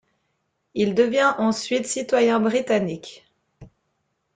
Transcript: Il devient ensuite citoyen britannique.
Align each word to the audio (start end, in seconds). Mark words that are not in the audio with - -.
Il 0.73 0.95
devient 0.95 1.35
ensuite 1.37 1.85
citoyen 1.85 2.39
britannique. 2.39 3.23